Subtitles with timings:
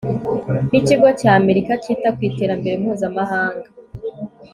[0.69, 3.67] n ikigo cy amerika cyita ku iterambere mpuzamahanga